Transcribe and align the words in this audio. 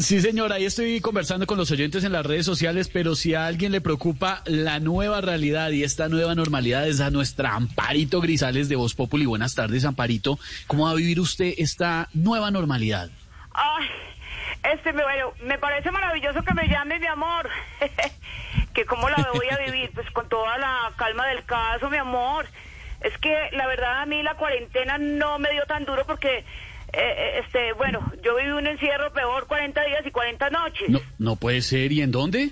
Sí, 0.00 0.20
señora, 0.20 0.54
ahí 0.54 0.64
estoy 0.64 1.00
conversando 1.00 1.46
con 1.46 1.58
los 1.58 1.70
oyentes 1.70 2.04
en 2.04 2.12
las 2.12 2.24
redes 2.24 2.46
sociales, 2.46 2.88
pero 2.88 3.14
si 3.14 3.34
a 3.34 3.46
alguien 3.46 3.70
le 3.70 3.82
preocupa 3.82 4.42
la 4.46 4.80
nueva 4.80 5.20
realidad 5.20 5.70
y 5.70 5.84
esta 5.84 6.08
nueva 6.08 6.34
normalidad 6.34 6.88
es 6.88 7.00
a 7.00 7.10
nuestra 7.10 7.54
Amparito 7.54 8.20
Grisales 8.22 8.70
de 8.70 8.76
Voz 8.76 8.94
Populi. 8.94 9.26
Buenas 9.26 9.54
tardes, 9.54 9.84
Amparito. 9.84 10.38
¿Cómo 10.66 10.86
va 10.86 10.92
a 10.92 10.94
vivir 10.94 11.20
usted 11.20 11.52
esta 11.58 12.08
nueva 12.14 12.50
normalidad? 12.50 13.10
Ay. 13.52 13.86
Este, 14.62 14.92
bueno, 14.92 15.32
me 15.42 15.58
parece 15.58 15.90
maravilloso 15.90 16.42
que 16.42 16.54
me 16.54 16.66
llame 16.66 16.98
mi 16.98 17.06
amor. 17.06 17.48
que 18.74 18.84
cómo 18.86 19.08
la 19.08 19.28
voy 19.34 19.48
a 19.50 19.58
vivir, 19.58 19.90
pues 19.94 20.10
con 20.10 20.28
toda 20.28 20.58
la 20.58 20.92
calma 20.96 21.26
del 21.26 21.44
caso, 21.44 21.90
mi 21.90 21.98
amor. 21.98 22.46
Es 23.00 23.16
que 23.18 23.50
la 23.52 23.66
verdad 23.66 24.02
a 24.02 24.06
mí 24.06 24.22
la 24.22 24.34
cuarentena 24.34 24.98
no 24.98 25.38
me 25.38 25.50
dio 25.50 25.64
tan 25.66 25.84
duro 25.84 26.04
porque, 26.06 26.44
eh, 26.92 27.40
este, 27.42 27.72
bueno, 27.72 28.00
yo 28.22 28.36
viví 28.36 28.50
un 28.50 28.66
encierro 28.66 29.12
peor 29.12 29.46
40 29.46 29.79
días 30.38 30.38
y 30.38 30.38
40 30.38 30.50
noches. 30.50 30.88
No, 30.88 31.00
no 31.18 31.36
puede 31.36 31.62
ser. 31.62 31.92
¿Y 31.92 32.02
en 32.02 32.10
dónde? 32.10 32.50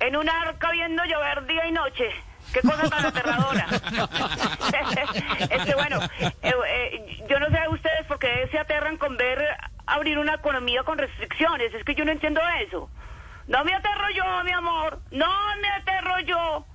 En 0.00 0.16
un 0.16 0.28
arca 0.28 0.70
viendo 0.72 1.02
llover 1.04 1.46
día 1.46 1.66
y 1.68 1.72
noche. 1.72 2.04
Qué 2.52 2.60
cosa 2.60 2.88
tan 2.88 3.06
aterradora. 3.06 3.66
este, 5.50 5.74
bueno, 5.74 6.00
eh, 6.20 6.32
eh, 6.42 7.24
yo 7.28 7.38
no 7.38 7.46
sé 7.46 7.68
ustedes 7.70 8.06
por 8.06 8.18
qué 8.18 8.48
se 8.50 8.58
aterran 8.58 8.98
con 8.98 9.16
ver 9.16 9.38
abrir 9.86 10.18
una 10.18 10.34
economía 10.34 10.82
con 10.82 10.98
restricciones. 10.98 11.72
Es 11.74 11.84
que 11.84 11.94
yo 11.94 12.04
no 12.04 12.12
entiendo 12.12 12.40
eso. 12.66 12.90
No 13.46 13.64
me 13.64 13.74
aterro 13.74 14.10
yo, 14.14 14.44
mi 14.44 14.52
amor. 14.52 15.00
No 15.10 15.30
me 15.60 15.68
aterro 15.70 16.20
yo. 16.20 16.66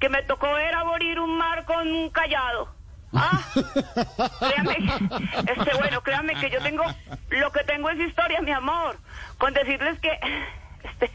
Que 0.00 0.08
me 0.08 0.22
tocó 0.22 0.52
ver 0.52 0.74
abrir 0.74 1.20
un 1.20 1.38
mar 1.38 1.64
con 1.64 1.86
un 1.90 2.10
callado. 2.10 2.74
Ah, 3.14 3.40
créanme, 4.40 4.76
este, 5.46 5.76
bueno, 5.76 6.00
créanme 6.02 6.34
que 6.34 6.50
yo 6.50 6.60
tengo, 6.60 6.84
lo 7.30 7.52
que 7.52 7.64
tengo 7.64 7.90
es 7.90 8.00
historia, 8.00 8.40
mi 8.40 8.52
amor. 8.52 8.96
Con 9.38 9.54
decirles 9.54 9.98
que, 10.00 10.18
este, 10.84 11.10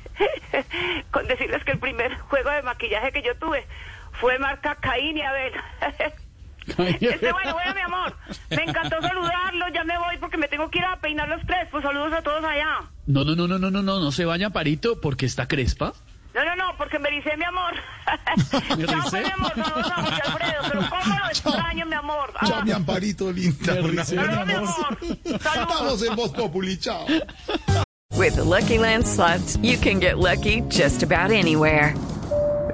con 1.12 1.28
decirles 1.28 1.64
que 1.64 1.72
el 1.72 1.80
primer 1.80 2.18
juego 2.20 2.50
de 2.52 2.62
maquillaje 2.62 3.12
que 3.12 3.22
yo 3.22 3.36
tuve 3.36 3.66
fue 4.14 4.40
marca 4.40 4.76
Caín 4.76 5.18
y 5.18 5.22
Abel. 5.22 5.54
Este, 6.78 7.32
bueno, 7.32 7.54
bueno, 7.54 7.74
mi 7.74 7.82
amor, 7.82 8.16
me 8.52 8.64
encantó 8.64 9.02
saludarlo, 9.02 9.70
ya 9.74 9.84
me 9.84 9.98
voy 9.98 10.18
porque 10.20 10.38
me 10.38 10.48
tengo 10.48 10.70
que 10.70 10.78
ir 10.78 10.86
a 10.86 10.98
peinar 10.98 11.28
los 11.28 11.44
crespos, 11.44 11.82
saludos 11.82 12.14
a 12.14 12.22
todos 12.22 12.44
allá. 12.44 12.82
No, 13.08 13.24
no, 13.24 13.36
no, 13.36 13.48
no, 13.48 13.58
no, 13.58 13.72
no, 13.72 13.82
no, 13.82 14.00
no 14.00 14.12
se 14.12 14.24
vaya, 14.24 14.52
Parito, 14.52 15.02
porque 15.02 15.26
está 15.26 15.48
crespa. 15.48 15.94
Porque 16.80 16.98
me 16.98 17.12
dice 17.12 17.36
mi 17.36 17.44
amor. 17.44 17.74
Chao, 18.88 19.02
pues, 19.12 19.26
mi 19.26 19.32
amor, 19.32 19.52
saludos 19.54 19.92
a 19.92 20.02
José 20.02 20.22
Alfredo, 20.26 20.62
pero 20.70 20.90
cómo 20.90 21.20
lo 21.20 21.30
extraño, 21.30 21.86
mi 21.86 21.94
amor. 21.94 22.34
Ah. 22.36 22.48
Chao, 22.48 22.64
mi 22.64 22.72
amparito 22.72 23.32
linda. 23.34 23.66
Saludos, 23.66 24.12
mi 24.48 24.54
amor. 24.54 24.98
Estamos 25.26 26.04
en 26.04 26.16
Voz 26.16 26.32
Populi, 26.32 26.78
chao. 26.78 27.06
With 28.16 28.36
the 28.36 28.44
Lucky 28.46 28.78
Land 28.78 29.06
slots, 29.06 29.58
you 29.62 29.78
can 29.78 30.00
get 30.00 30.18
lucky 30.18 30.62
just 30.70 31.04
about 31.04 31.32
anywhere. 31.32 31.94